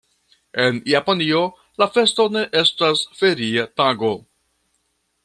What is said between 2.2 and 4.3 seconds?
ne estas feria tago.